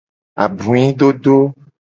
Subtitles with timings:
[0.43, 1.37] Abuidodo.